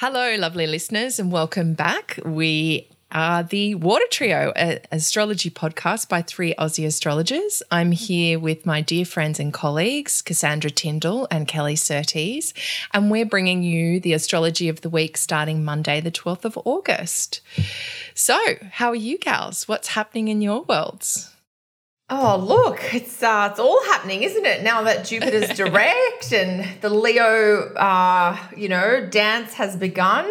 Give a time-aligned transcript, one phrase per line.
[0.00, 2.20] Hello, lovely listeners, and welcome back.
[2.24, 7.64] We are the Water Trio, an astrology podcast by three Aussie astrologers.
[7.72, 12.54] I'm here with my dear friends and colleagues, Cassandra Tyndall and Kelly Surtees,
[12.94, 17.40] and we're bringing you the astrology of the week starting Monday, the 12th of August.
[18.14, 18.38] So,
[18.70, 19.66] how are you gals?
[19.66, 21.34] What's happening in your worlds?
[22.10, 24.62] Oh, look, it's uh, it's all happening, isn't it?
[24.62, 30.26] Now that Jupiter's direct and the Leo, uh, you know, dance has begun.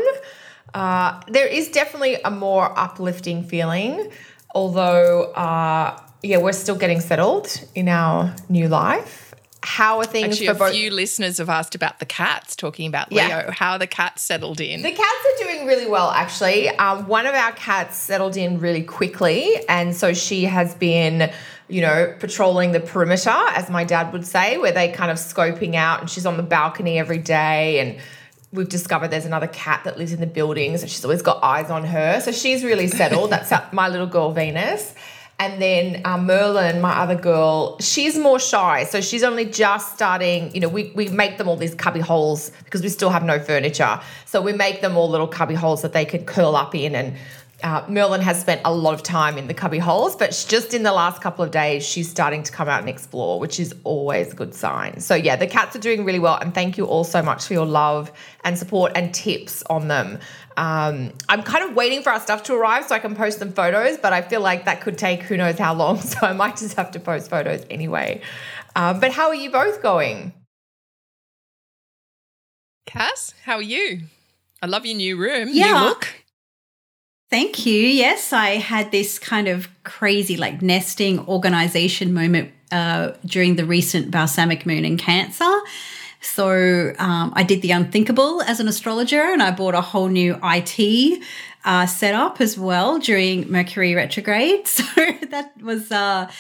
[0.74, 4.11] Uh, there is definitely a more uplifting feeling,
[4.55, 9.28] although, uh, yeah, we're still getting settled in our new life.
[9.64, 13.11] How are things Actually, for a few listeners have asked about the cats, talking about
[13.11, 13.28] Leo.
[13.28, 13.52] Yeah.
[13.52, 14.82] How are the cats settled in?
[14.82, 16.69] The cats are doing really well, actually.
[16.69, 21.32] Um, one of our cats settled in really quickly, and so she has been,
[21.70, 25.75] you know, patrolling the perimeter, as my dad would say, where they kind of scoping
[25.75, 28.00] out, and she's on the balcony every day, and
[28.52, 31.70] we've discovered there's another cat that lives in the building, so she's always got eyes
[31.70, 32.22] on her.
[32.22, 33.31] So she's really settled.
[33.31, 34.94] That's my little girl Venus.
[35.39, 38.86] And then uh, Merlin, my other girl, she's more shy.
[38.86, 42.52] So she's only just starting, you know, we, we make them all these cubby holes
[42.63, 44.00] because we still have no furniture.
[44.25, 46.95] So we make them all little cubby holes that they can curl up in.
[46.95, 47.16] And
[47.63, 50.83] uh, Merlin has spent a lot of time in the cubby holes, but just in
[50.83, 54.31] the last couple of days, she's starting to come out and explore, which is always
[54.31, 55.00] a good sign.
[55.00, 56.38] So yeah, the cats are doing really well.
[56.38, 58.11] And thank you all so much for your love
[58.44, 60.19] and support and tips on them.
[60.55, 63.52] Um, I'm kind of waiting for our stuff to arrive so I can post them
[63.52, 65.97] photos, but I feel like that could take who knows how long.
[66.08, 68.22] So I might just have to post photos anyway.
[68.75, 70.31] Um, but how are you both going?
[72.85, 74.02] Cass, how are you?
[74.61, 75.50] I love your new room.
[75.52, 75.73] Yeah.
[75.73, 76.16] New look.
[77.30, 77.81] Thank you.
[77.81, 84.11] Yes, I had this kind of crazy, like nesting organization moment uh, during the recent
[84.11, 85.59] balsamic moon in Cancer.
[86.22, 90.39] So um, I did the unthinkable as an astrologer, and I bought a whole new
[90.42, 91.22] IT
[91.66, 94.67] uh, setup as well during Mercury retrograde.
[94.78, 94.84] So
[95.30, 95.91] that was.
[95.91, 96.31] Uh,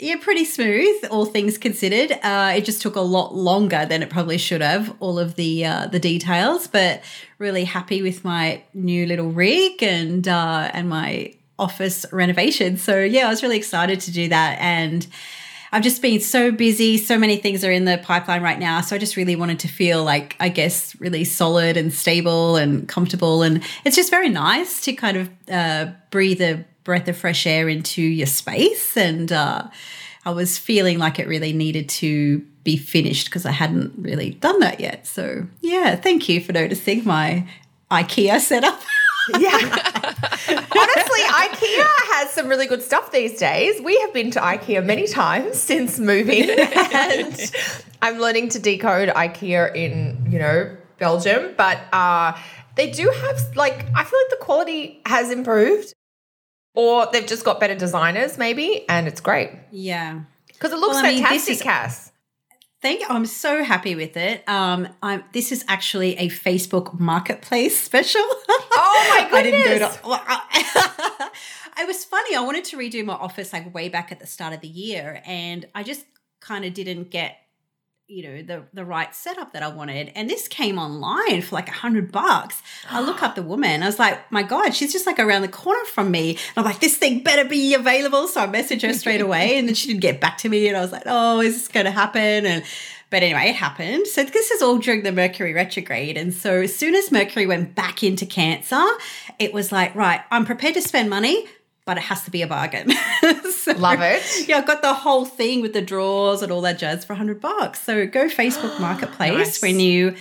[0.00, 2.18] yeah, pretty smooth, all things considered.
[2.22, 5.64] Uh, it just took a lot longer than it probably should have, all of the
[5.64, 6.66] uh, the details.
[6.66, 7.02] But
[7.44, 12.76] really happy with my new little rig and uh, and my office renovation.
[12.76, 15.06] So yeah, I was really excited to do that, and
[15.70, 16.96] I've just been so busy.
[16.98, 18.80] So many things are in the pipeline right now.
[18.80, 22.88] So I just really wanted to feel like I guess really solid and stable and
[22.88, 27.46] comfortable, and it's just very nice to kind of uh, breathe a breath of fresh
[27.46, 29.66] air into your space and uh,
[30.26, 34.58] i was feeling like it really needed to be finished because i hadn't really done
[34.58, 37.46] that yet so yeah thank you for noticing my
[37.90, 38.80] ikea setup
[39.38, 39.56] Yeah.
[39.56, 43.80] Honestly, IKEA has some really good stuff these days.
[43.80, 47.52] We have been to IKEA many times since moving, and
[48.02, 51.54] I'm learning to decode IKEA in, you know, Belgium.
[51.56, 52.38] But uh,
[52.74, 55.94] they do have, like, I feel like the quality has improved,
[56.74, 61.06] or they've just got better designers, maybe, and it's great yeah because it looks Well,
[61.06, 62.12] I mean, fantastic, Cass.
[62.84, 63.06] Thank you.
[63.08, 64.46] I'm so happy with it.
[64.46, 68.20] Um, I'm, this is actually a Facebook Marketplace special.
[68.20, 69.96] Oh my god, I goodness.
[69.96, 70.02] to.
[70.04, 71.30] I-
[71.78, 72.36] it was funny.
[72.36, 75.22] I wanted to redo my office like way back at the start of the year,
[75.24, 76.04] and I just
[76.40, 77.38] kind of didn't get,
[78.06, 80.12] you know, the the right setup that I wanted.
[80.14, 82.62] And this came online for like a hundred bucks.
[82.90, 83.82] I look up the woman.
[83.82, 86.30] I was like, my God, she's just like around the corner from me.
[86.30, 88.28] And I'm like, this thing better be available.
[88.28, 90.68] So I messaged her straight away, and then she didn't get back to me.
[90.68, 92.46] And I was like, oh, is this going to happen?
[92.46, 92.62] And
[93.10, 94.06] but anyway, it happened.
[94.06, 96.16] So this is all during the Mercury retrograde.
[96.16, 98.84] And so as soon as Mercury went back into Cancer,
[99.38, 101.46] it was like, right, I'm prepared to spend money,
[101.86, 102.92] but it has to be a bargain.
[103.64, 104.22] So, Love it.
[104.46, 107.40] Yeah, I've got the whole thing with the drawers and all that jazz for 100
[107.40, 107.80] bucks.
[107.80, 109.62] So go Facebook Marketplace Nice.
[109.62, 110.16] when you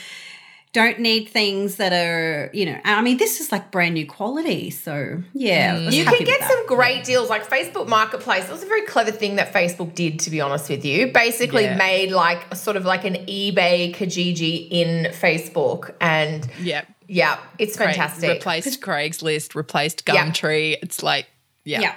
[0.71, 4.69] don't need things that are, you know, I mean, this is like brand new quality.
[4.69, 5.91] So yeah, I mm.
[5.91, 8.45] You can get some great deals like Facebook Marketplace.
[8.45, 11.11] It was a very clever thing that Facebook did, to be honest with you.
[11.11, 11.75] Basically, Yeah.
[11.75, 16.83] made like a sort of like an eBay Kijiji in Facebook, and Yeah.
[17.09, 18.29] yeah, it's Craig- fantastic.
[18.29, 20.25] Replaced Craigslist, replaced Yeah.
[20.29, 20.77] Gumtree.
[20.81, 21.25] It's like,
[21.65, 21.81] yeah.
[21.81, 21.95] Yeah.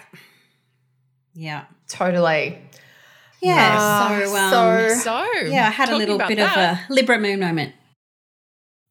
[1.35, 1.65] Yeah.
[1.89, 2.59] totally.
[3.43, 3.77] Yeah.
[3.79, 7.19] Ah, so, um, so- So, yeah, I had a little bit that, of a Libra
[7.19, 7.75] moon moment.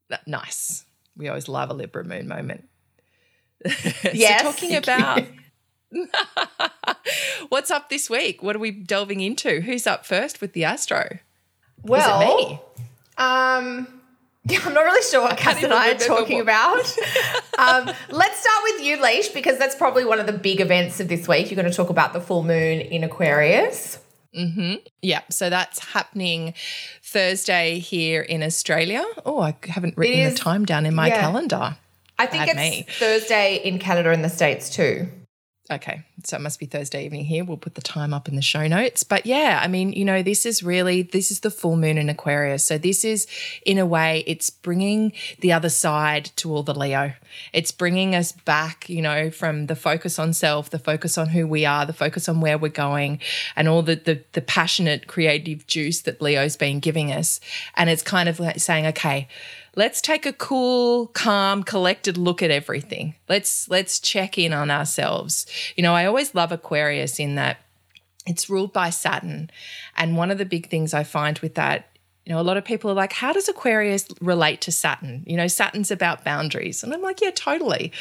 [0.10, 0.86] that- nice.
[1.18, 2.68] We always love a Libra moon moment.
[4.14, 4.42] Yes.
[4.44, 5.24] so talking about
[7.50, 8.44] what's up this week?
[8.44, 9.62] What are we delving into?
[9.62, 11.20] Who's up first with the Astro?
[11.84, 12.60] Well, Was it me?
[13.18, 13.95] Um,
[14.46, 16.80] yeah, I'm not really sure what Cass and I are talking about.
[17.58, 21.08] um, let's start with you, Leash, because that's probably one of the big events of
[21.08, 21.50] this week.
[21.50, 24.00] You're going to talk about the full moon in Aquarius.
[24.38, 24.76] Mm-hmm.
[25.02, 26.54] Yeah, so that's happening
[27.02, 29.04] Thursday here in Australia.
[29.26, 31.22] Oh, I haven't written is- the time down in my yeah.
[31.22, 31.78] calendar.
[32.18, 32.86] I think Bad it's me.
[32.98, 35.10] Thursday in Canada and the States too.
[35.72, 37.44] Okay, so it must be Thursday evening here.
[37.44, 39.04] We'll put the time up in the show notes.
[39.04, 42.08] But yeah, I mean, you know, this is really this is the full moon in
[42.08, 42.64] Aquarius.
[42.64, 43.26] So this is
[43.66, 47.14] in a way it's bringing the other side to all the Leo.
[47.52, 51.48] It's bringing us back, you know, from the focus on self, the focus on who
[51.48, 53.20] we are, the focus on where we're going
[53.56, 57.40] and all the the, the passionate creative juice that Leo's been giving us.
[57.76, 59.28] And it's kind of like saying, okay,
[59.76, 63.16] let's take a cool calm collected look at everything.
[63.30, 65.46] Let's let's check in on ourselves.
[65.76, 67.58] You know i always love aquarius in that
[68.26, 69.50] it's ruled by saturn.
[69.96, 71.90] And one of the big things i find with that
[72.26, 75.24] you know a lot of people are like how does aquarius relate to saturn?
[75.26, 76.84] You know saturn's about boundaries.
[76.84, 77.92] And i'm like yeah totally.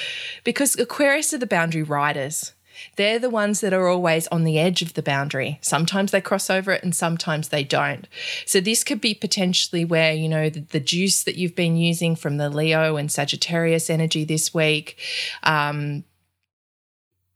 [0.44, 2.53] Because aquarius are the boundary riders
[2.97, 5.59] they're the ones that are always on the edge of the boundary.
[5.62, 8.06] Sometimes they cross over it and sometimes they don't.
[8.47, 12.17] So, this could be potentially where, you know, the, the juice that you've been using
[12.17, 14.99] from the Leo and Sagittarius energy this week,
[15.43, 16.05] um,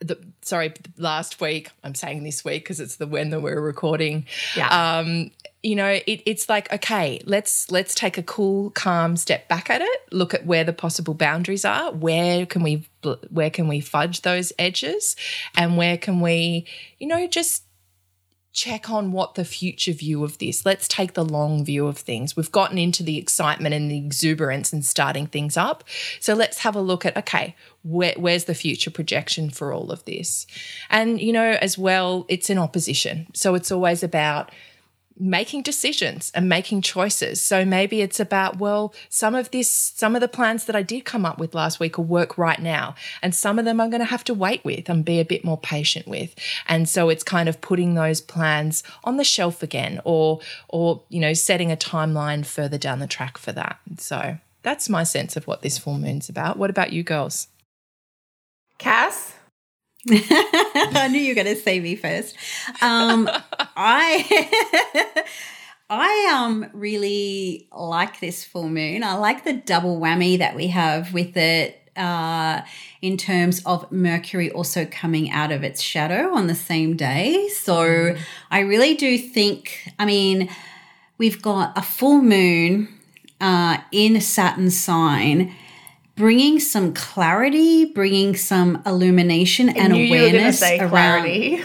[0.01, 4.27] the, sorry, last week, I'm saying this week because it's the when that we're recording.
[4.57, 4.99] Yeah.
[4.99, 5.31] Um,
[5.63, 9.83] you know, it, it's like, okay, let's let's take a cool, calm step back at
[9.83, 10.01] it.
[10.13, 11.93] Look at where the possible boundaries are.
[11.93, 12.87] Where can we
[13.31, 15.17] where can we fudge those edges,
[15.57, 16.67] and where can we,
[16.99, 17.65] you know, just
[18.53, 20.67] check on what the future view of this.
[20.67, 22.37] Let's take the long view of things.
[22.37, 25.85] We've gotten into the excitement and the exuberance and starting things up.
[26.19, 30.05] So let's have a look at okay, where, where's the future projection for all of
[30.07, 30.47] this?
[30.91, 33.29] And you know, as well, it's an opposition.
[33.33, 34.51] So it's always about
[35.19, 37.43] making decisions and making choices.
[37.43, 41.05] So maybe it's about, well, some of this, some of the plans that I did
[41.05, 42.95] come up with last week will work right now.
[43.23, 45.45] And some of them I'm going to have to wait with and be a bit
[45.45, 46.35] more patient with.
[46.67, 51.21] And so it's kind of putting those plans on the shelf again or, or, you
[51.21, 53.79] know, setting a timeline further down the track for that.
[53.99, 56.59] So that's my sense of what this full moon's about.
[56.59, 57.49] What about you girls?
[58.79, 59.38] Cass?
[60.11, 62.37] I knew you were going to say me first.
[62.81, 63.29] Um,
[63.77, 65.25] I
[65.91, 69.03] I um really like this full moon.
[69.03, 72.63] I like the double whammy that we have with it uh,
[73.03, 77.49] in terms of Mercury also coming out of its shadow on the same day.
[77.49, 78.17] So
[78.51, 79.93] I really do think.
[79.99, 80.49] I mean,
[81.17, 82.89] we've got a full moon
[83.41, 85.55] uh, in Saturn sign
[86.19, 90.89] bringing some clarity, bringing some illumination and knew you were gonna awareness around.
[90.91, 91.63] clarity.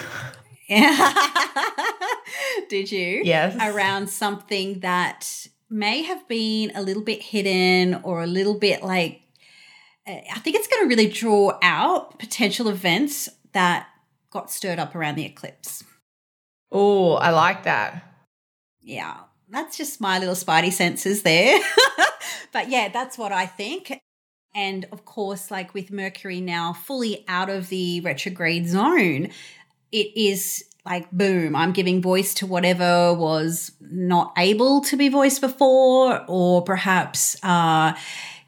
[2.70, 3.22] Did you?
[3.24, 3.56] Yes.
[3.60, 9.22] Around something that may have been a little bit hidden or a little bit like,
[10.08, 13.88] I think it's going to really draw out potential events that
[14.30, 15.84] got stirred up around the eclipse.
[16.72, 18.04] Oh, I like that.
[18.82, 19.18] Yeah,
[19.50, 21.60] that's just my little spidey senses there.
[22.52, 24.00] but yeah, that's what I think.
[24.56, 29.30] And of course, like with Mercury now fully out of the retrograde zone,
[29.92, 35.42] it is like boom, I'm giving voice to whatever was not able to be voiced
[35.42, 37.94] before, or perhaps uh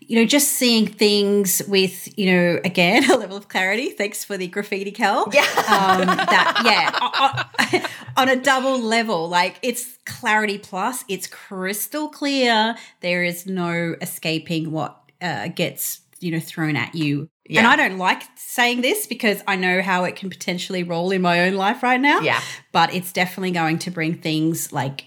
[0.07, 3.89] you know, just seeing things with, you know, again, a level of clarity.
[3.89, 5.27] Thanks for the graffiti, Cal.
[5.31, 5.41] Yeah.
[5.41, 6.61] Um, that,
[7.73, 7.81] yeah,
[8.17, 12.75] on, on a double level, like it's clarity plus, it's crystal clear.
[13.01, 17.29] There is no escaping what uh, gets, you know, thrown at you.
[17.47, 17.59] Yeah.
[17.59, 21.21] And I don't like saying this because I know how it can potentially roll in
[21.21, 22.21] my own life right now.
[22.21, 22.41] Yeah.
[22.71, 25.05] But it's definitely going to bring things like,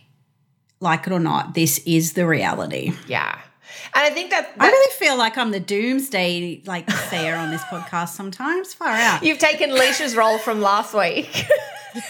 [0.81, 2.93] like it or not, this is the reality.
[3.07, 3.39] Yeah.
[3.95, 7.63] And I think that, I really feel like I'm the doomsday like sayer on this
[7.63, 8.75] podcast sometimes.
[8.75, 9.23] Far out.
[9.23, 11.47] you've taken Leisha's role from last week.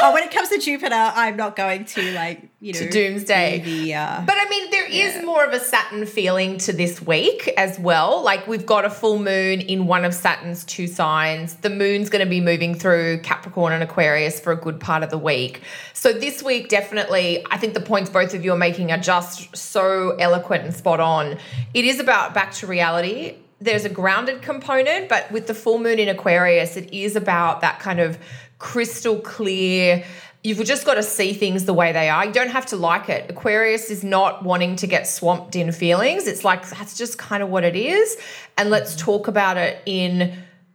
[0.00, 3.60] oh, when it comes to Jupiter, I'm not going to like you know To doomsday.
[3.60, 7.52] The, uh, But I mean, there is more of a Saturn feeling to this week
[7.58, 8.22] as well.
[8.22, 11.56] Like we've got a full moon in one of Saturn's two signs.
[11.56, 15.10] The moon's going to be moving through Capricorn and Aquarius for a good part of
[15.10, 15.60] the week.
[15.92, 19.54] So this week, definitely, I think the points both of you are making are just
[19.54, 21.36] so eloquent and spot on.
[21.74, 23.36] It is about back to reality.
[23.60, 27.78] There's a grounded component, but with the full moon in Aquarius, it is about that
[27.78, 28.18] kind of
[28.58, 30.02] crystal clear
[30.44, 32.26] you've just got to see things the way they are.
[32.26, 33.30] You don't have to like it.
[33.30, 36.26] Aquarius is not wanting to get swamped in feelings.
[36.26, 38.16] It's like that's just kind of what it is.
[38.56, 39.06] And let's mm-hmm.
[39.06, 40.34] talk about it in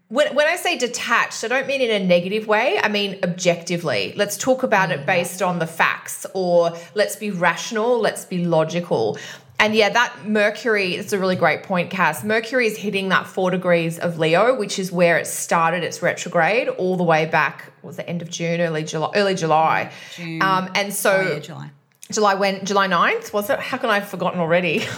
[0.09, 2.79] when, when I say detached, I don't mean in a negative way.
[2.81, 4.13] I mean objectively.
[4.17, 5.05] Let's talk about it mm-hmm.
[5.05, 9.19] based on the facts, or let's be rational, let's be logical.
[9.59, 12.23] And yeah, that Mercury, it's a really great point, Cass.
[12.23, 16.69] Mercury is hitting that four degrees of Leo, which is where it started its retrograde
[16.69, 19.91] all the way back, was the end of June, early July, early July.
[20.15, 20.41] June.
[20.41, 21.71] Um, and so Oh, yeah, July.
[22.09, 23.59] July when July 9th, was it?
[23.59, 24.83] How can I have forgotten already?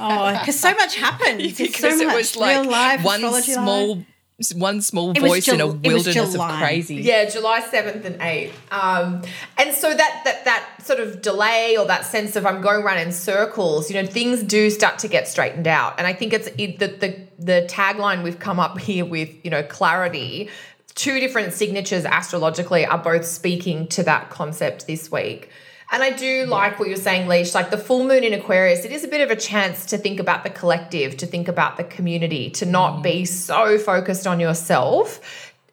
[0.00, 1.38] Oh, because so much happened.
[1.56, 4.06] Because so it much was like real life one small life.
[4.54, 6.96] One small was voice in a Jul- wilderness of crazy.
[6.96, 8.52] Yeah, July 7th and 8th.
[8.70, 9.22] Um,
[9.58, 12.98] and so that, that that sort of delay or that sense of I'm going around
[12.98, 15.94] in circles, you know, things do start to get straightened out.
[15.98, 19.50] And I think it's it, the, the the tagline we've come up here with, you
[19.50, 20.48] know, clarity.
[20.94, 25.48] Two different signatures astrologically are both speaking to that concept this week.
[25.92, 27.54] And I do like what you're saying, Leash.
[27.54, 30.20] Like the full moon in Aquarius, it is a bit of a chance to think
[30.20, 35.20] about the collective, to think about the community, to not be so focused on yourself.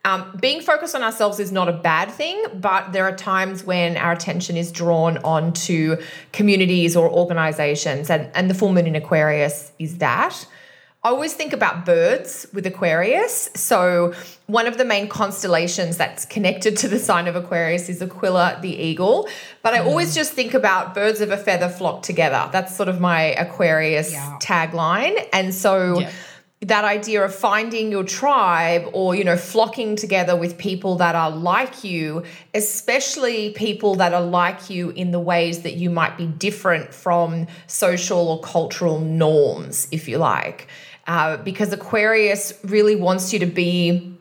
[0.05, 3.97] Um, being focused on ourselves is not a bad thing, but there are times when
[3.97, 5.97] our attention is drawn onto
[6.31, 10.47] communities or organizations, and, and the full moon in Aquarius is that.
[11.04, 13.50] I always think about birds with Aquarius.
[13.56, 14.13] So,
[14.48, 18.70] one of the main constellations that's connected to the sign of Aquarius is Aquila the
[18.75, 19.30] eagle.
[19.62, 22.50] But I always just think about birds of a feather flock together.
[22.51, 24.38] That's sort of my Aquarius Yeah.
[24.42, 25.16] tagline.
[25.32, 26.10] And so, Yeah.
[26.62, 31.30] that idea of finding your tribe or you know flocking together with people that are
[31.30, 32.24] like you
[32.56, 37.46] especially people that are like you in the ways that you might be different from
[37.68, 40.68] social or cultural norms if you like
[41.07, 44.17] uh, because aquarius really wants you to be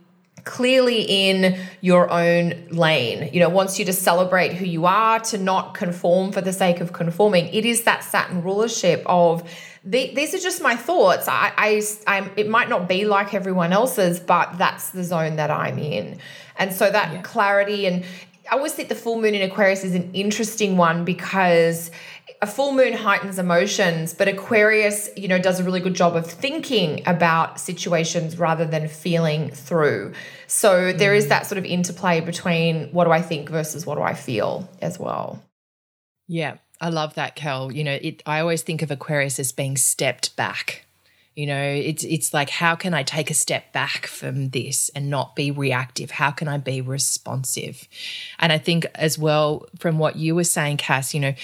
[0.47, 3.29] clearly in your own lane.
[3.33, 6.81] You know, wants you to celebrate who you are, to not conform for the sake
[6.81, 7.49] of conforming.
[7.49, 9.43] It is that Saturn rulership of
[9.85, 11.29] the, these are just my thoughts.
[11.29, 15.51] I, I, I'm, it might not be like everyone else's, but that's the zone that
[15.51, 16.19] I'm in.
[16.57, 18.05] And so that clarity and
[18.51, 21.91] I always think the full moon in Aquarius is an interesting one because
[22.43, 26.27] a full moon heightens emotions, but Aquarius, you know, does a really good job of
[26.27, 30.13] thinking about situations rather than feeling through.
[30.47, 31.29] So there is mm.
[31.31, 34.99] that sort of interplay between what do I think versus what do I feel as
[34.99, 35.43] well.
[36.29, 37.73] Yeah, I love that, Kel.
[37.73, 38.23] You know, it.
[38.27, 40.86] I always think of Aquarius as being stepped back.
[41.37, 45.11] You know, it's it's like how can I take a step back from this and
[45.11, 46.13] not be reactive?
[46.13, 47.87] How can I be responsive?
[48.39, 51.35] And I think as well from what you were saying, Cass, you know,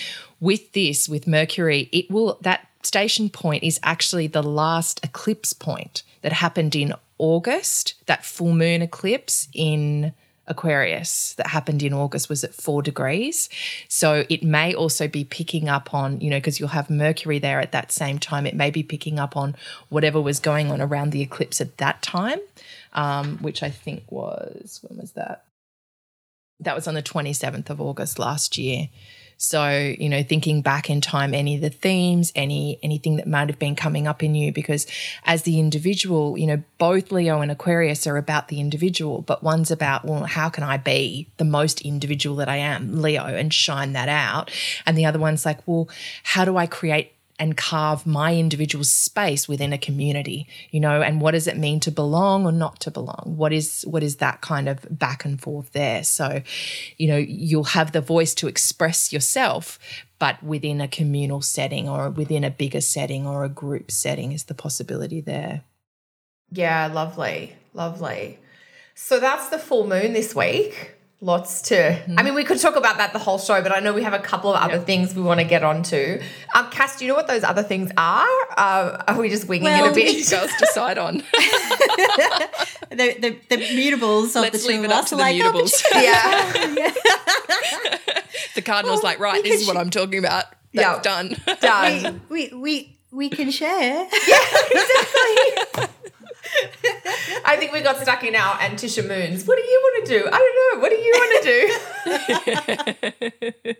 [0.40, 6.04] with this with Mercury, it will that station point is actually the last eclipse point
[6.22, 10.14] that happened in August, that full moon eclipse in
[10.46, 13.48] Aquarius that happened in August was at four degrees.
[13.88, 17.60] So it may also be picking up on, you know, because you'll have Mercury there
[17.60, 18.46] at that same time.
[18.46, 19.54] It may be picking up on
[19.88, 22.40] whatever was going on around the eclipse at that time,
[22.92, 25.44] um, which I think was, when was that?
[26.60, 28.88] That was on the 27th of August last year.
[29.42, 33.48] So, you know, thinking back in time, any of the themes, any anything that might
[33.48, 34.86] have been coming up in you, because
[35.24, 39.72] as the individual, you know, both Leo and Aquarius are about the individual, but one's
[39.72, 43.94] about, well, how can I be the most individual that I am, Leo, and shine
[43.94, 44.48] that out?
[44.86, 45.88] And the other one's like, well,
[46.22, 51.20] how do I create and carve my individual space within a community you know and
[51.20, 54.40] what does it mean to belong or not to belong what is what is that
[54.40, 56.42] kind of back and forth there so
[56.98, 59.78] you know you'll have the voice to express yourself
[60.18, 64.44] but within a communal setting or within a bigger setting or a group setting is
[64.44, 65.64] the possibility there
[66.52, 67.54] Yeah, lovely.
[67.72, 68.38] Lovely.
[68.94, 70.92] So that's the full moon this week.
[71.24, 73.92] Lots to, I mean, we could talk about that the whole show, but I know
[73.92, 76.20] we have a couple of other things we want to get onto.
[76.52, 78.26] Um, Cass, do you know what those other things are?
[78.56, 80.14] Um, are we just winging Well, it a bit?
[80.14, 80.30] you bit?
[80.30, 81.18] girls decide on
[82.90, 85.18] The, the, the mutables of Let's the two leave of it up us to are
[85.18, 85.82] the like, oh, but mutables.
[85.94, 86.92] yeah.
[88.56, 90.94] the cardinal's like right this could is what i'm talking about Yeah.
[90.94, 92.20] that's done Done.
[92.28, 94.08] we, we, we, we can share.
[97.44, 99.46] I think we got stuck in our Antiscia Moons.
[99.46, 100.26] What do you want to do?
[100.32, 100.80] I don't know.
[100.82, 101.58] What do you want to do?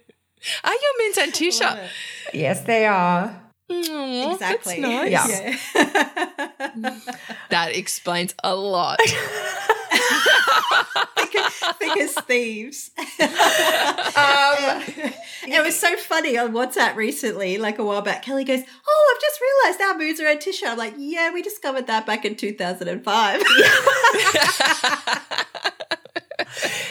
[0.65, 1.89] are your moons antiscia
[2.35, 3.41] yes, they are.
[3.71, 4.81] Aw, Exactly.
[4.81, 5.13] that's nice.
[5.75, 6.99] Yeah.
[7.51, 8.99] that explains a lot
[11.79, 12.91] Thick as thieves.
[15.63, 18.23] It was so funny on WhatsApp recently, like a while back.
[18.25, 21.87] Kelly goes, Oh, I've just realized our moods are at I'm like, Yeah, we discovered
[21.87, 23.43] that back in 2005.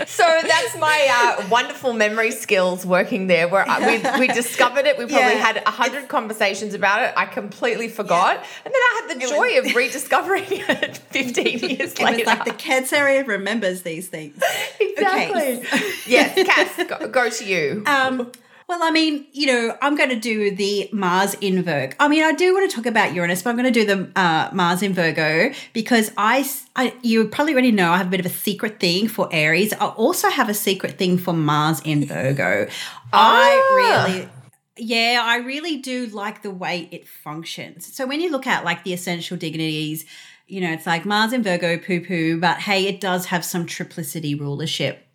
[0.07, 3.47] so that's my uh, wonderful memory skills working there.
[3.49, 5.45] Where I, we, we discovered it, we probably Yeah.
[5.45, 7.13] had a hundred conversations about it.
[7.17, 11.99] I completely forgot, and then I had the joy of rediscovering it 15 years It
[11.99, 12.17] later.
[12.19, 14.41] was like the Cancer area remembers these things.
[14.79, 15.57] exactly.
[15.59, 15.91] Okay.
[16.07, 17.83] yes, Cass, go, go to you.
[17.85, 18.31] Um,
[18.71, 21.93] Well, I mean, you know, I'm going to do the Mars in Virgo.
[21.99, 24.09] I mean, I do want to talk about Uranus, but I'm going to do the
[24.17, 28.21] uh, Mars in Virgo because I, I, you probably already know I have a bit
[28.21, 29.73] of a secret thing for Aries.
[29.73, 32.69] I also have a secret thing for Mars in Virgo.
[33.13, 33.41] Ah.
[33.43, 34.29] I really.
[34.77, 37.93] Yeah, I really do like the way it functions.
[37.93, 40.05] So when you look at like the essential dignities,
[40.47, 43.65] you know, it's like Mars in Virgo, poo poo, but hey, it does have some
[43.65, 45.05] triplicity rulership.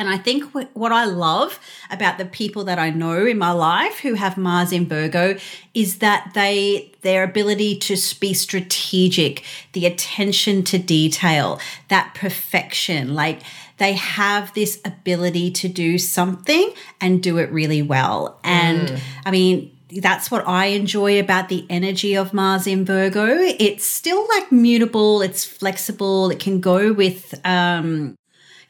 [0.00, 3.98] And I think what I love about the people that I know in my life
[3.98, 5.36] who have Mars in Virgo
[5.74, 13.42] is that they their ability to be strategic, the attention to detail, that perfection, like
[13.76, 18.40] they have this ability to do something and do it really well.
[18.42, 23.26] And I mean, that's what I enjoy about the energy of Mars in Virgo.
[23.26, 28.16] It's still like mutable, it's flexible, it can go with um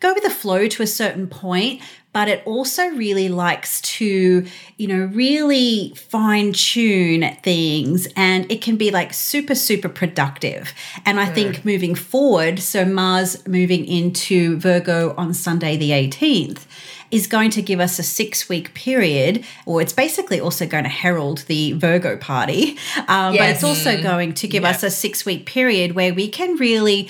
[0.00, 1.80] go with the flow to a certain point,
[2.12, 4.44] but it also really likes to,
[4.76, 10.72] you know, really fine tune things and it can be like super, super productive.
[11.06, 16.66] And I think moving forward, so Mars moving into Virgo on Sunday, the 18th.
[17.10, 20.88] Is going to give us a six week period, or it's basically also going to
[20.90, 22.78] herald the Virgo party.
[23.08, 26.54] Um, But it's also going to give us a six week period where we can
[26.54, 27.08] really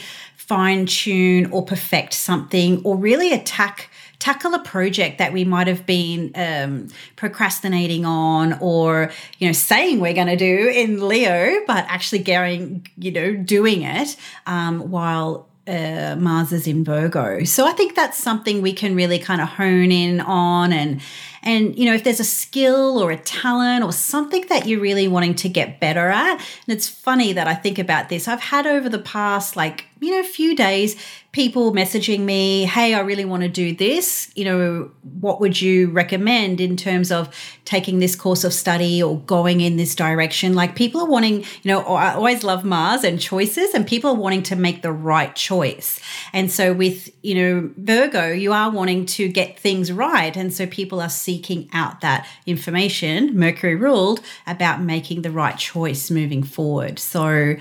[0.50, 3.88] fine tune or perfect something or really attack
[4.18, 10.00] tackle a project that we might have been um, procrastinating on or you know saying
[10.00, 14.16] we're going to do in leo but actually going you know doing it
[14.48, 17.44] um, while uh, Mars is in Virgo.
[17.44, 21.00] So I think that's something we can really kind of hone in on and
[21.42, 25.08] and you know if there's a skill or a talent or something that you're really
[25.08, 26.32] wanting to get better at.
[26.32, 28.28] And it's funny that I think about this.
[28.28, 30.96] I've had over the past like you know few days
[31.32, 34.30] people messaging me, "Hey, I really want to do this.
[34.34, 37.28] You know, what would you recommend in terms of
[37.64, 41.72] taking this course of study or going in this direction?" Like people are wanting, you
[41.72, 45.34] know, I always love Mars and choices and people are wanting to make the right
[45.36, 46.00] choice.
[46.32, 50.66] And so with, you know, Virgo, you are wanting to get things right and so
[50.66, 56.98] people are seeking out that information, Mercury ruled, about making the right choice moving forward.
[56.98, 57.54] So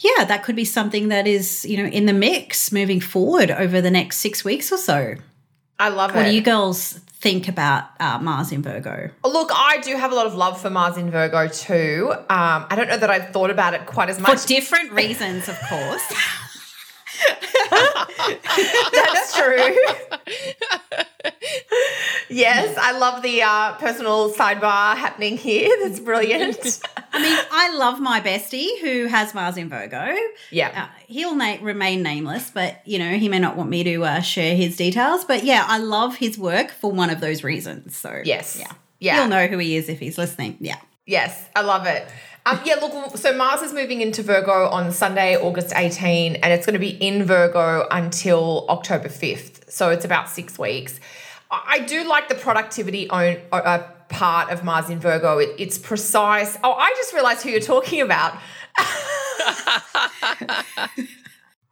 [0.00, 3.80] yeah, that could be something that is, you know, in the mix moving forward over
[3.80, 5.14] the next six weeks or so.
[5.78, 6.24] I love What it.
[6.24, 9.10] What do you girls think about uh, Mars in Virgo?
[9.24, 12.12] Look, I do have a lot of love for Mars in Virgo too.
[12.12, 14.40] Um, I don't know that I've thought about it quite as much.
[14.40, 16.12] For different reasons, of course.
[18.92, 19.76] That's true.
[22.28, 25.70] yes, I love the uh, personal sidebar happening here.
[25.82, 26.80] That's brilliant.
[27.12, 30.14] I mean, I love my bestie who has Mars in Virgo.
[30.50, 30.84] Yeah.
[30.84, 34.20] Uh, he'll na- remain nameless, but you know he may not want me to uh,
[34.20, 35.24] share his details.
[35.24, 37.96] But yeah, I love his work for one of those reasons.
[37.96, 38.56] So Yes.
[38.58, 39.16] yeah, Yeah.
[39.20, 40.56] He'll know who he is if he's listening.
[40.60, 40.76] Yeah.
[41.08, 42.06] Yes, I love it.
[42.44, 46.66] Um, yeah, look, so Mars is moving into Virgo on Sunday, August 18, and it's
[46.66, 49.70] going to be in Virgo until October 5th.
[49.70, 51.00] So it's about six weeks.
[51.50, 55.38] I do like the productivity own, uh, part of Mars in Virgo.
[55.38, 56.58] It, it's precise.
[56.62, 58.38] Oh, I just realized who you're talking about.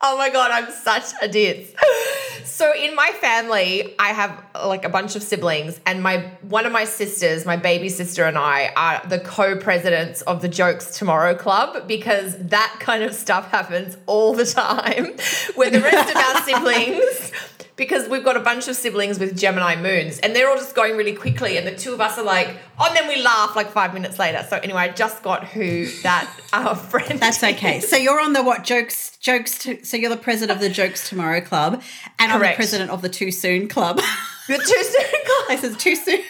[0.02, 1.72] Oh my god, I'm such a ditz.
[2.56, 6.72] So in my family, I have like a bunch of siblings, and my one of
[6.72, 11.86] my sisters, my baby sister, and I are the co-presidents of the Jokes Tomorrow Club
[11.86, 15.18] because that kind of stuff happens all the time.
[15.54, 17.30] Where the rest of our siblings,
[17.76, 20.96] because we've got a bunch of siblings with Gemini moons, and they're all just going
[20.96, 23.70] really quickly, and the two of us are like, oh, and then we laugh like
[23.70, 24.42] five minutes later.
[24.48, 27.20] So anyway, I just got who that our friend.
[27.20, 27.78] That's okay.
[27.78, 27.90] is.
[27.90, 31.08] So you're on the what jokes jokes to, so you're the president of the Jokes
[31.08, 31.82] Tomorrow Club
[32.20, 34.00] and I'm the president of the Too Soon Club.
[34.46, 35.46] The Too soon Club.
[35.48, 36.20] I said too soon.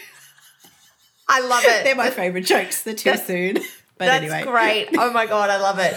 [1.29, 1.85] I love it.
[1.85, 3.57] They're my favorite jokes, the too soon.
[3.99, 4.43] But That's anyway.
[4.45, 4.89] great.
[4.97, 5.95] Oh my god, I love it.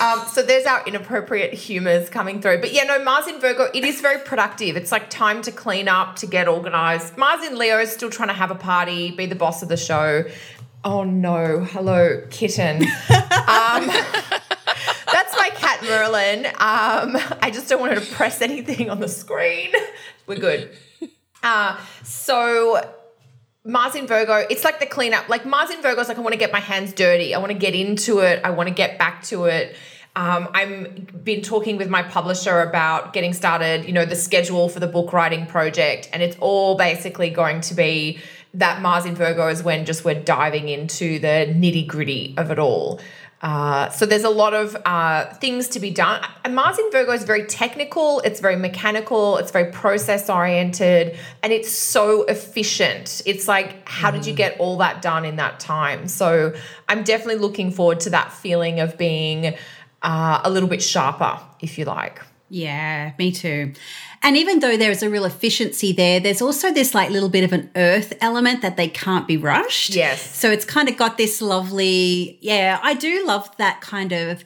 [0.00, 2.60] Um, so there's our inappropriate humors coming through.
[2.60, 4.76] But yeah, no, Mars in Virgo, it is very productive.
[4.76, 7.16] It's like time to clean up, to get organized.
[7.16, 9.76] Mars in Leo is still trying to have a party, be the boss of the
[9.76, 10.24] show.
[10.84, 12.82] Oh no, hello, kitten.
[12.82, 14.51] um, that's
[15.42, 16.46] my cat Merlin.
[16.46, 19.72] Um, I just don't want her to press anything on the screen.
[20.26, 20.70] We're good.
[21.42, 22.88] Uh, so
[23.64, 25.28] Mars in Virgo, it's like the cleanup.
[25.28, 27.34] Like Mars in Virgo is like I want to get my hands dirty.
[27.34, 28.40] I want to get into it.
[28.44, 29.74] I want to get back to it.
[30.14, 33.84] Um, I'm been talking with my publisher about getting started.
[33.84, 37.74] You know, the schedule for the book writing project, and it's all basically going to
[37.74, 38.20] be
[38.54, 42.60] that Mars in Virgo is when just we're diving into the nitty gritty of it
[42.60, 43.00] all.
[43.42, 46.24] Uh, so there's a lot of uh, things to be done.
[46.44, 51.52] And Mars in Virgo is very technical, it's very mechanical, it's very process oriented, and
[51.52, 53.20] it's so efficient.
[53.26, 56.06] It's like, how did you get all that done in that time?
[56.06, 56.54] So
[56.88, 59.56] I'm definitely looking forward to that feeling of being
[60.02, 62.20] uh, a little bit sharper, if you like.
[62.54, 63.72] Yeah, me too.
[64.22, 67.52] And even though there's a real efficiency there, there's also this like little bit of
[67.54, 69.94] an earth element that they can't be rushed.
[69.94, 70.36] Yes.
[70.36, 74.44] So it's kind of got this lovely, yeah, I do love that kind of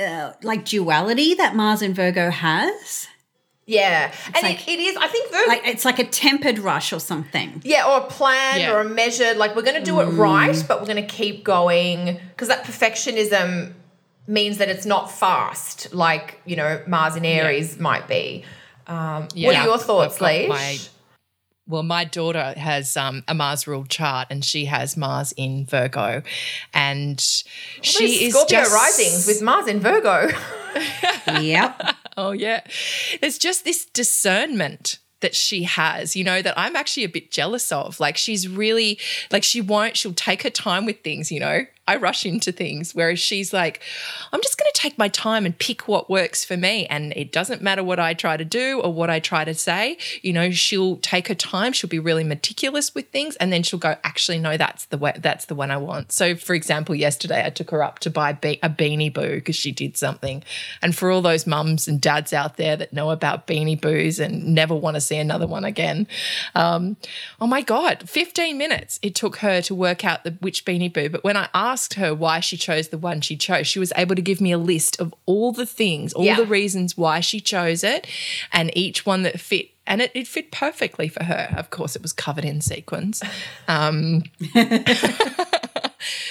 [0.00, 3.06] uh, like duality that Mars and Virgo has.
[3.66, 4.12] Yeah.
[4.34, 5.48] and like- it, it is, I think Virgo.
[5.48, 7.62] Like it's like a tempered rush or something.
[7.64, 8.72] Yeah, or a plan Yeah.
[8.74, 9.36] or a measured.
[9.36, 12.64] Like we're going to do it right, but we're going to keep going because that
[12.64, 13.74] perfectionism
[14.26, 18.44] means that it's not fast, like you know Mars in Aries might be.
[18.86, 20.48] Um, What are your thoughts, I've Leash?
[20.48, 20.78] my-
[21.68, 26.22] Well, my daughter has um, a Mars ruled chart, and she has Mars in Virgo,
[26.72, 30.28] and she Those is Scorpio just, risings with Mars in Virgo.
[31.40, 31.80] yep.
[32.16, 32.60] Oh yeah,
[33.20, 37.72] there's just this discernment that she has, you know, that I'm actually a bit jealous
[37.72, 37.98] of.
[37.98, 38.98] Like she's really
[39.32, 39.96] like she won't.
[39.96, 41.62] She'll take her time with things, you know.
[41.88, 43.80] I rush into things, whereas she's like,
[44.32, 46.86] I'm just going to take my time and pick what works for me.
[46.86, 49.96] And it doesn't matter what I try to do or what I try to say.
[50.22, 51.72] You know, she'll take her time.
[51.72, 55.12] She'll be really meticulous with things, and then she'll go, actually, no, that's the way.
[55.16, 56.10] That's the one I want.
[56.10, 59.56] So, for example, yesterday I took her up to buy be- a Beanie Boo because
[59.56, 60.42] she did something.
[60.82, 64.54] And for all those mums and dads out there that know about Beanie Boos and
[64.54, 66.08] never want to see another one again,
[66.56, 66.96] um,
[67.40, 71.08] oh my god, 15 minutes it took her to work out the which Beanie Boo.
[71.08, 74.14] But when I asked her why she chose the one she chose, she was able
[74.16, 76.36] to give me a list of all the things, all Yeah.
[76.36, 78.06] the reasons why she chose it,
[78.52, 79.70] and each one that fit.
[79.88, 81.54] And it, it fit perfectly for her.
[81.56, 83.22] Of course, it was covered in sequins.
[83.68, 84.24] Um,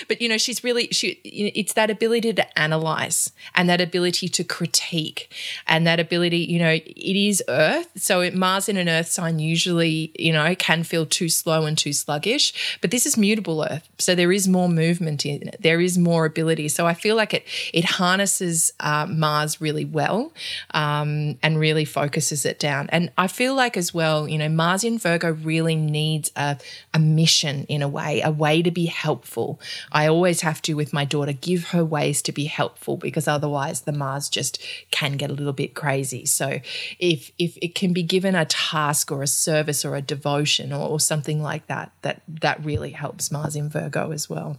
[0.07, 4.43] but you know she's really she it's that ability to analyze and that ability to
[4.43, 5.31] critique
[5.67, 7.89] and that ability you know it is earth.
[7.95, 11.77] So it, mars in an earth sign usually you know can feel too slow and
[11.77, 13.87] too sluggish but this is mutable earth.
[13.97, 15.57] So there is more movement in it.
[15.61, 16.67] There is more ability.
[16.69, 20.33] So i feel like it it harnesses uh, mars really well
[20.71, 22.89] um, and really focuses it down.
[22.91, 26.57] And i feel like as well you know mars in virgo really needs a,
[26.93, 29.59] a mission in a way a way to be helpful
[29.91, 33.81] I always have to, with my daughter, give her ways to be helpful because otherwise
[33.81, 36.25] the Mars just can get a little bit crazy.
[36.25, 36.59] So
[36.99, 40.87] if if it can be given a task or a service or a devotion or,
[40.87, 44.57] or something like that, that that really helps Mars in Virgo as well.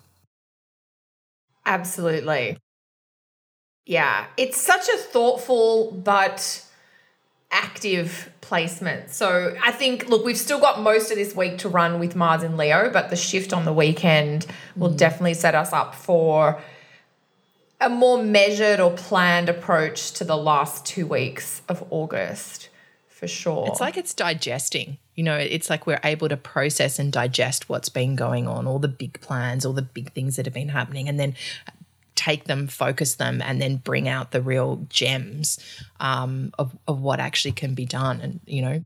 [1.64, 2.59] Absolutely.
[3.87, 6.65] Yeah, it's such a thoughtful but
[7.57, 9.11] active placement.
[9.11, 12.42] So I think, look, we've still got most of this week to run with Mars
[12.42, 14.97] and Leo, but the shift on the weekend will mm.
[14.97, 16.61] definitely set us up for
[17.81, 22.69] a more measured or planned approach to the last two weeks of August,
[23.09, 23.66] for sure.
[23.69, 24.99] It's like it's digesting.
[25.14, 28.79] You know, it's like we're able to process and digest what's been going on, all
[28.79, 31.35] the big plans, all the big things that have been happening, and then
[32.16, 35.59] take them, focus them, and then bring out the real gems
[36.00, 38.20] um, of, of what actually can be done.
[38.20, 38.83] And, you know,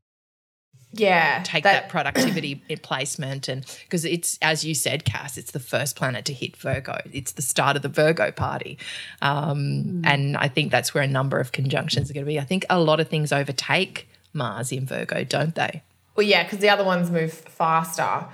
[0.92, 3.48] yeah, take that, productivity placement.
[3.48, 6.98] And because it's, as you said, Cass, it's the first planet to hit Virgo.
[7.12, 8.76] It's the start of the Virgo party.
[9.22, 12.40] Um, And I think that's where a number of conjunctions are going to be.
[12.40, 15.82] I think a lot of things overtake Mars in Virgo, don't they?
[16.16, 18.26] Well, yeah, because the other ones move faster.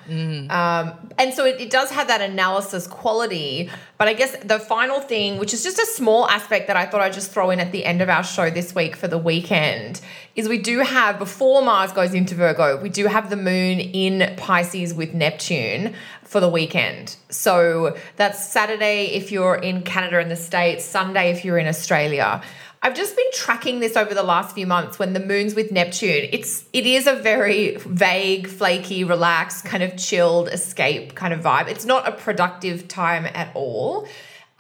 [0.51, 3.71] Um, and so it, it does have that analysis quality.
[3.99, 7.01] But I guess the final thing, which is just a small aspect that I thought
[7.03, 10.01] I'd just throw in at the end of our show this week for the weekend,
[10.35, 14.35] is we do have, before Mars goes into Virgo, we do have the moon in
[14.37, 17.17] Pisces with Neptune for the weekend.
[17.31, 22.43] So that's Saturday if you're in Canada and the States, Sunday if you're in Australia.
[22.87, 26.29] I've just been tracking this over the last few months when the moon's with Neptune.
[26.31, 31.67] It's it is a very vague, flaky, relaxed, kind of chilled escape kind of vibe.
[31.67, 34.07] It's not a productive time at all.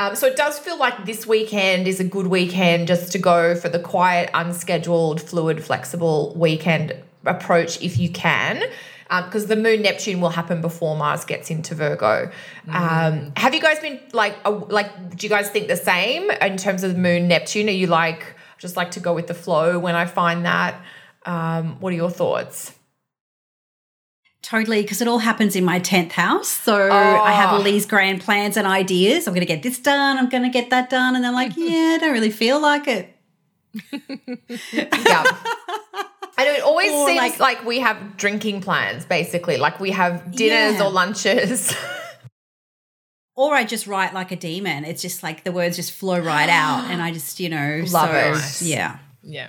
[0.00, 3.54] Um, so it does feel like this weekend is a good weekend just to go
[3.54, 8.62] for the quiet, unscheduled, fluid, flexible weekend approach if you can.
[9.08, 12.28] Because um, the moon Neptune will happen before Mars gets into Virgo.
[12.68, 14.36] Um, have you guys been like,
[14.68, 17.68] like, do you guys think the same in terms of the moon Neptune?
[17.68, 20.80] Are you like, just like to go with the flow when I find that?
[21.24, 22.72] Um, what are your thoughts?
[24.42, 26.48] Totally, because it all happens in my 10th house.
[26.48, 27.64] So I have all Oh.
[27.64, 29.26] these grand plans and ideas.
[29.26, 30.18] I'm going to get this done.
[30.18, 31.14] I'm going to get that done.
[31.16, 33.12] And then, like, yeah, I don't really feel like it.
[34.72, 35.24] Yeah.
[36.38, 39.56] I know it always Or, seems like- like, we have drinking plans, basically.
[39.56, 40.84] Like we have dinners Yeah.
[40.84, 41.74] or lunches.
[43.34, 44.84] or I just write like a demon.
[44.84, 48.10] It's just like the words just flow right out, and I just you know Love
[48.10, 48.30] so, it.
[48.32, 48.62] Nice.
[48.62, 48.98] Yeah.
[49.22, 49.48] Yeah.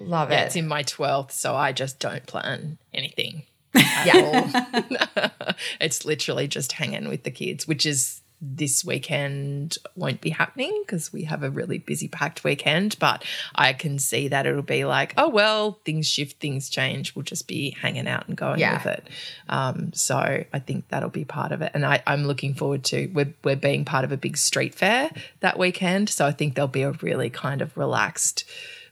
[0.00, 0.46] Love Yeah, it.
[0.46, 3.44] it's in my 12th, so I just don't plan anything.
[3.74, 4.64] yeah.
[5.80, 11.12] it's literally just hanging with the kids, which is this weekend won't be happening because
[11.12, 12.96] we have a really busy packed weekend.
[12.98, 13.24] But
[13.54, 17.14] I can see that it'll be like, oh, well, things shift, things change.
[17.14, 18.78] We'll just be hanging out and going Yeah.
[18.78, 19.08] with it.
[19.48, 20.16] Um, so
[20.52, 21.70] I think that'll be part of it.
[21.72, 25.10] And I, I'm looking forward to, we're, we're being part of a big street fair
[25.38, 26.08] that weekend.
[26.08, 28.44] So I think there'll be a really kind of relaxed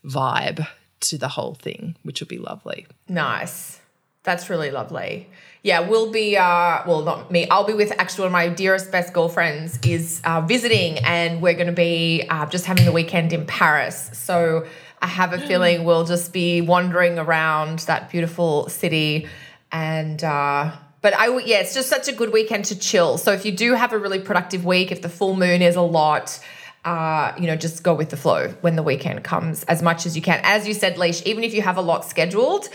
[0.04, 0.64] vibe
[1.00, 2.86] to the whole thing, which will be lovely.
[3.08, 3.79] Nice.
[4.22, 5.28] That's really lovely.
[5.62, 8.90] Yeah, we'll be, uh, well, not me, I'll be with actually one of my dearest,
[8.90, 13.32] best girlfriends is uh, visiting, and we're going to be uh, just having the weekend
[13.32, 14.10] in Paris.
[14.14, 14.66] So
[15.02, 19.28] I have a feeling we'll just be wandering around that beautiful city.
[19.72, 23.18] And, uh, but I, yeah, it's just such a good weekend to chill.
[23.18, 25.82] So if you do have a really productive week, if the full moon is a
[25.82, 26.38] lot,
[26.84, 30.16] uh, you know, just go with the flow when the weekend comes as much as
[30.16, 30.40] you can.
[30.42, 32.68] As you said, Leash, even if you have a lot scheduled,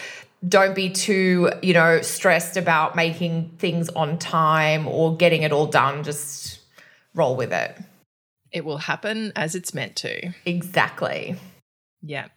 [0.47, 5.67] don't be too, you know, stressed about making things on time or getting it all
[5.67, 6.03] done.
[6.03, 6.59] Just
[7.13, 7.77] roll with it.
[8.51, 10.33] It will happen as it's meant to.
[10.45, 11.35] Exactly.
[12.01, 12.27] Yeah.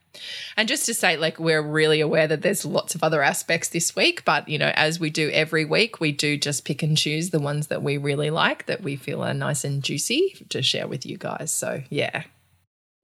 [0.57, 3.95] And just to say, like, we're really aware that there's lots of other aspects this
[3.95, 7.31] week, but, you know, as we do every week, we do just pick and choose
[7.31, 10.89] the ones that we really like, that we feel are nice and juicy to share
[10.89, 11.53] with you guys.
[11.53, 12.25] So, yeah.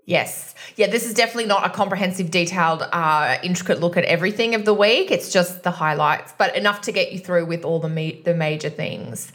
[0.07, 0.55] Yes.
[0.77, 4.75] Yeah, this is definitely not a comprehensive, detailed, uh, intricate look at everything of the
[4.75, 5.11] week.
[5.11, 8.35] It's just the highlights, but enough to get you through with all the me- the
[8.35, 9.33] major things.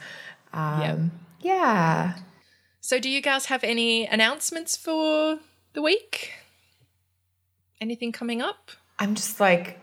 [0.53, 2.15] Um, yeah.
[2.81, 5.39] So, do you guys have any announcements for
[5.73, 6.33] the week?
[7.81, 8.71] Anything coming up?
[8.99, 9.79] I'm just like,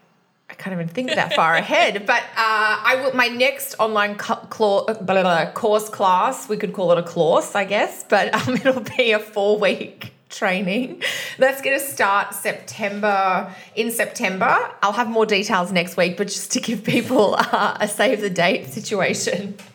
[0.51, 2.07] I can't even think that far ahead.
[2.07, 3.15] But uh, I will.
[3.15, 7.03] My next online co- cla- blah, blah, blah, course class, we could call it a
[7.03, 11.03] course, I guess, but um, it'll be a four week training.
[11.39, 13.55] That's going to start September.
[13.75, 17.89] In September, I'll have more details next week, but just to give people uh, a
[17.89, 19.57] save the date situation.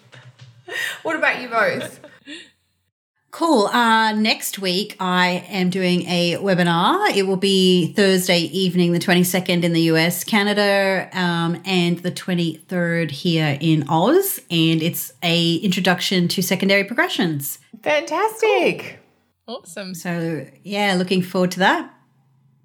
[1.04, 2.00] What about you both?
[3.32, 3.68] Cool.
[3.68, 7.16] Uh, next week, I am doing a webinar.
[7.16, 13.12] It will be Thursday evening, the 22nd in the US, Canada, um, and the 23rd
[13.12, 14.40] here in Oz.
[14.52, 17.60] And it's a introduction to secondary progressions.
[17.84, 19.01] Fantastic.
[19.52, 19.94] Awesome.
[19.94, 21.94] So, yeah, looking forward to that.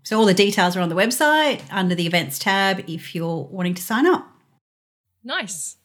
[0.05, 3.75] So, all the details are on the website under the events tab if you're wanting
[3.75, 4.25] to sign up.
[5.25, 5.79] Nice.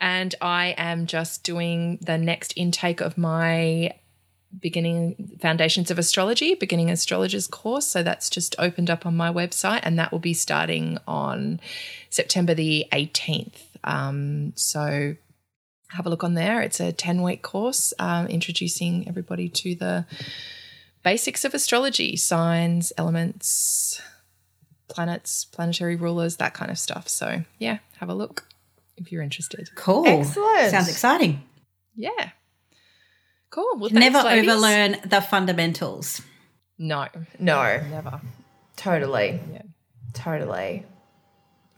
[0.00, 3.94] And I am just doing the next intake of my
[4.58, 7.86] beginning foundations of astrology, beginning astrologers course.
[7.86, 11.60] So that's just opened up on my website, and that will be starting on
[12.10, 13.60] September the 18th.
[13.84, 15.14] Um, so
[15.94, 16.60] have a look on there.
[16.62, 20.06] It's a 10 week course um, introducing everybody to the
[21.02, 24.00] basics of astrology, signs, elements,
[24.88, 27.08] planets, planetary rulers, that kind of stuff.
[27.08, 28.46] So, yeah, have a look
[28.96, 29.70] if you're interested.
[29.74, 30.06] Cool.
[30.06, 30.70] Excellent.
[30.70, 31.42] Sounds exciting.
[31.96, 32.30] Yeah.
[33.50, 33.76] Cool.
[33.78, 34.48] Well, Never ladies.
[34.48, 36.22] overlearn the fundamentals.
[36.78, 37.06] No,
[37.38, 38.20] No, never.
[38.76, 39.38] totally.
[39.52, 39.62] Yeah.
[40.14, 40.84] Totally.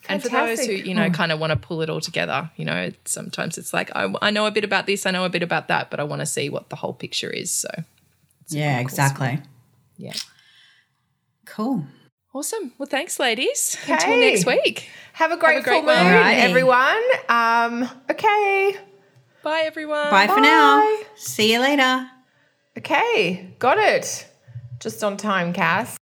[0.09, 2.64] And for those who, you know, kind of want to pull it all together, you
[2.64, 5.43] know, sometimes it's like, I, I know a bit about this, I know a bit
[5.43, 7.51] about that, but I want to see what the whole picture is.
[7.51, 7.69] So,
[8.49, 9.40] Yeah, exactly.
[9.97, 10.12] yeah.
[11.47, 11.85] Cool.
[12.35, 12.73] Awesome.
[12.79, 13.77] Well, thanks, ladies.
[13.88, 14.88] Until next week.
[15.12, 15.97] Have a great, great full one.
[16.05, 16.38] moon, Alrighty.
[16.40, 17.03] everyone.
[17.29, 18.77] Um, okay.
[19.45, 20.11] Bye, everyone.
[20.11, 20.99] Bye for now.
[21.17, 22.11] See you later.
[22.77, 23.55] Okay.
[23.61, 24.27] Got it.
[24.81, 25.97] Just on time, Cass.